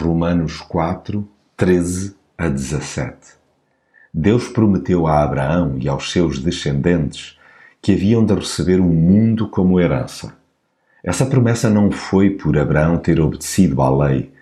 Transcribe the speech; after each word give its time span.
Romanos 0.00 0.62
4, 0.62 1.28
13 1.58 2.16
a 2.38 2.48
17 2.48 3.14
Deus 4.12 4.48
prometeu 4.48 5.06
a 5.06 5.22
Abraão 5.22 5.76
e 5.78 5.88
aos 5.88 6.10
seus 6.10 6.38
descendentes 6.38 7.38
que 7.82 7.92
haviam 7.92 8.24
de 8.24 8.34
receber 8.34 8.80
o 8.80 8.84
mundo 8.84 9.46
como 9.46 9.78
herança. 9.78 10.34
Essa 11.04 11.26
promessa 11.26 11.68
não 11.68 11.90
foi 11.90 12.30
por 12.30 12.56
Abraão 12.56 12.96
ter 12.96 13.20
obedecido 13.20 13.82
à 13.82 14.06
lei, 14.06 14.32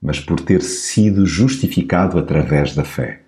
mas 0.00 0.20
por 0.20 0.38
ter 0.38 0.62
sido 0.62 1.26
justificado 1.26 2.16
através 2.16 2.76
da 2.76 2.84
fé. 2.84 3.22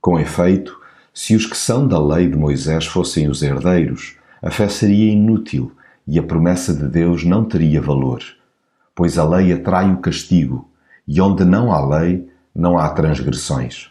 Com 0.00 0.20
efeito, 0.20 0.80
se 1.12 1.34
os 1.34 1.44
que 1.44 1.56
são 1.56 1.88
da 1.88 2.00
lei 2.00 2.28
de 2.28 2.36
Moisés 2.36 2.86
fossem 2.86 3.28
os 3.28 3.42
herdeiros, 3.42 4.16
a 4.40 4.50
fé 4.50 4.68
seria 4.68 5.12
inútil 5.12 5.72
e 6.06 6.20
a 6.20 6.22
promessa 6.22 6.72
de 6.72 6.86
Deus 6.86 7.24
não 7.24 7.44
teria 7.44 7.82
valor, 7.82 8.22
pois 8.94 9.18
a 9.18 9.28
lei 9.28 9.52
atrai 9.52 9.92
o 9.92 9.98
castigo 9.98 10.70
e 11.06 11.20
onde 11.20 11.44
não 11.44 11.72
há 11.72 11.84
lei, 11.98 12.28
não 12.54 12.78
há 12.78 12.88
transgressões. 12.88 13.90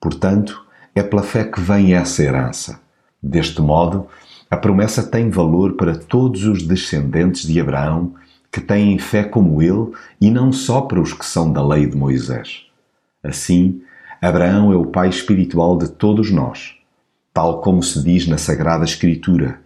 Portanto, 0.00 0.64
é 0.94 1.02
pela 1.02 1.22
fé 1.22 1.44
que 1.44 1.60
vem 1.60 1.94
essa 1.94 2.22
herança. 2.22 2.80
Deste 3.22 3.60
modo, 3.60 4.06
a 4.50 4.56
promessa 4.56 5.02
tem 5.02 5.28
valor 5.28 5.74
para 5.74 5.96
todos 5.96 6.44
os 6.44 6.62
descendentes 6.62 7.42
de 7.42 7.60
Abraão 7.60 8.14
que 8.50 8.60
têm 8.60 8.98
fé 8.98 9.24
como 9.24 9.60
ele 9.60 9.92
e 10.20 10.30
não 10.30 10.52
só 10.52 10.80
para 10.80 11.00
os 11.00 11.12
que 11.12 11.26
são 11.26 11.52
da 11.52 11.64
lei 11.66 11.86
de 11.86 11.96
Moisés. 11.96 12.64
Assim, 13.22 13.82
Abraão 14.22 14.72
é 14.72 14.76
o 14.76 14.86
pai 14.86 15.08
espiritual 15.08 15.76
de 15.76 15.88
todos 15.88 16.30
nós, 16.30 16.76
tal 17.32 17.60
como 17.60 17.82
se 17.82 18.02
diz 18.02 18.26
na 18.26 18.38
Sagrada 18.38 18.84
Escritura: 18.84 19.60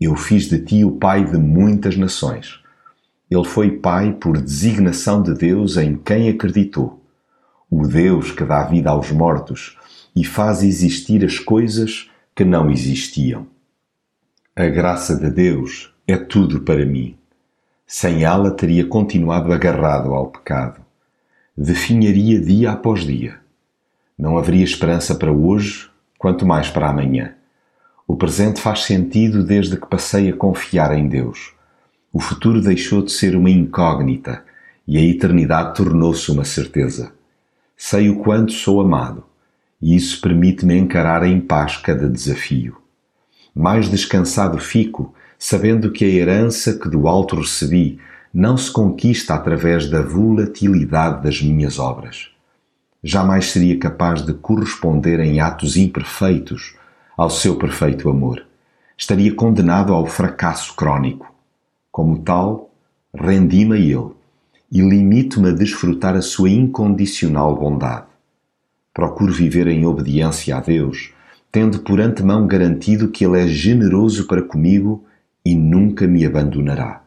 Eu 0.00 0.16
fiz 0.16 0.48
de 0.48 0.58
ti 0.58 0.84
o 0.84 0.92
pai 0.92 1.24
de 1.24 1.38
muitas 1.38 1.96
nações. 1.96 2.60
Ele 3.34 3.44
foi 3.44 3.72
pai 3.72 4.12
por 4.12 4.40
designação 4.40 5.20
de 5.20 5.34
Deus 5.34 5.76
em 5.76 5.96
quem 5.96 6.28
acreditou. 6.28 7.02
O 7.68 7.84
Deus 7.84 8.30
que 8.30 8.44
dá 8.44 8.62
vida 8.62 8.90
aos 8.90 9.10
mortos 9.10 9.76
e 10.14 10.24
faz 10.24 10.62
existir 10.62 11.24
as 11.24 11.40
coisas 11.40 12.08
que 12.32 12.44
não 12.44 12.70
existiam. 12.70 13.44
A 14.54 14.66
graça 14.66 15.16
de 15.16 15.28
Deus 15.30 15.92
é 16.06 16.16
tudo 16.16 16.60
para 16.60 16.86
mim. 16.86 17.16
Sem 17.84 18.22
ela 18.22 18.52
teria 18.52 18.86
continuado 18.86 19.52
agarrado 19.52 20.14
ao 20.14 20.28
pecado. 20.28 20.80
Definharia 21.56 22.40
dia 22.40 22.70
após 22.70 23.00
dia. 23.00 23.40
Não 24.16 24.38
haveria 24.38 24.62
esperança 24.62 25.12
para 25.16 25.32
hoje, 25.32 25.90
quanto 26.16 26.46
mais 26.46 26.70
para 26.70 26.88
amanhã. 26.88 27.34
O 28.06 28.14
presente 28.14 28.60
faz 28.60 28.84
sentido 28.84 29.42
desde 29.42 29.76
que 29.76 29.88
passei 29.88 30.30
a 30.30 30.36
confiar 30.36 30.96
em 30.96 31.08
Deus 31.08 31.53
o 32.14 32.20
futuro 32.20 32.60
deixou 32.60 33.02
de 33.02 33.10
ser 33.10 33.34
uma 33.34 33.50
incógnita 33.50 34.44
e 34.86 34.96
a 34.96 35.02
eternidade 35.02 35.74
tornou-se 35.74 36.30
uma 36.30 36.44
certeza. 36.44 37.12
Sei 37.76 38.08
o 38.08 38.20
quanto 38.20 38.52
sou 38.52 38.80
amado 38.80 39.24
e 39.82 39.96
isso 39.96 40.20
permite-me 40.20 40.78
encarar 40.78 41.26
em 41.26 41.40
paz 41.40 41.76
cada 41.76 42.08
desafio. 42.08 42.76
Mais 43.52 43.88
descansado 43.88 44.58
fico, 44.58 45.12
sabendo 45.36 45.90
que 45.90 46.04
a 46.04 46.08
herança 46.08 46.78
que 46.78 46.88
do 46.88 47.08
alto 47.08 47.34
recebi 47.34 47.98
não 48.32 48.56
se 48.56 48.70
conquista 48.70 49.34
através 49.34 49.90
da 49.90 50.00
volatilidade 50.00 51.20
das 51.20 51.42
minhas 51.42 51.80
obras. 51.80 52.28
Jamais 53.02 53.46
seria 53.46 53.76
capaz 53.76 54.24
de 54.24 54.32
corresponder 54.34 55.18
em 55.18 55.40
atos 55.40 55.76
imperfeitos 55.76 56.76
ao 57.16 57.28
seu 57.28 57.56
perfeito 57.56 58.08
amor. 58.08 58.46
Estaria 58.96 59.34
condenado 59.34 59.92
ao 59.92 60.06
fracasso 60.06 60.76
crônico 60.76 61.33
como 61.94 62.18
tal, 62.18 62.72
rendi-me 63.14 63.76
a 63.76 63.78
Ele 63.78 64.10
e 64.68 64.80
limito-me 64.80 65.50
a 65.50 65.52
desfrutar 65.52 66.16
a 66.16 66.22
sua 66.22 66.50
incondicional 66.50 67.54
bondade. 67.54 68.06
Procuro 68.92 69.32
viver 69.32 69.68
em 69.68 69.86
obediência 69.86 70.56
a 70.56 70.60
Deus, 70.60 71.12
tendo 71.52 71.78
por 71.78 72.00
antemão 72.00 72.48
garantido 72.48 73.12
que 73.12 73.24
Ele 73.24 73.40
é 73.40 73.46
generoso 73.46 74.26
para 74.26 74.42
comigo 74.42 75.04
e 75.44 75.54
nunca 75.54 76.04
me 76.08 76.26
abandonará. 76.26 77.00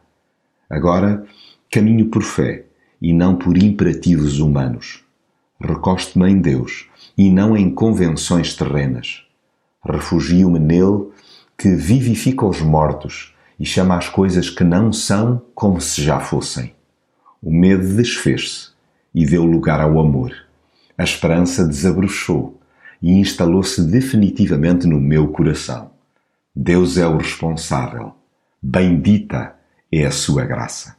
Agora, 0.70 1.22
caminho 1.70 2.06
por 2.06 2.22
fé 2.22 2.64
e 2.98 3.12
não 3.12 3.36
por 3.36 3.62
imperativos 3.62 4.38
humanos. 4.38 5.04
Recosto-me 5.60 6.30
em 6.30 6.40
Deus 6.40 6.88
e 7.14 7.30
não 7.30 7.54
em 7.54 7.68
convenções 7.68 8.56
terrenas. 8.56 9.22
Refugio-me 9.84 10.58
nele 10.58 11.08
que 11.58 11.74
vivifica 11.74 12.46
os 12.46 12.62
mortos 12.62 13.34
e 13.58 13.64
chama 13.64 13.96
as 13.96 14.08
coisas 14.08 14.50
que 14.50 14.62
não 14.62 14.92
são 14.92 15.42
como 15.54 15.80
se 15.80 16.02
já 16.02 16.20
fossem. 16.20 16.74
O 17.42 17.50
medo 17.50 17.96
desfez-se 17.96 18.70
e 19.14 19.24
deu 19.24 19.44
lugar 19.44 19.80
ao 19.80 19.98
amor. 19.98 20.32
A 20.96 21.04
esperança 21.04 21.66
desabrochou 21.66 22.60
e 23.00 23.12
instalou-se 23.12 23.82
definitivamente 23.82 24.86
no 24.86 25.00
meu 25.00 25.28
coração. 25.28 25.90
Deus 26.54 26.98
é 26.98 27.06
o 27.06 27.16
responsável. 27.16 28.14
Bendita 28.60 29.54
é 29.90 30.04
a 30.04 30.10
sua 30.10 30.44
graça. 30.44 30.97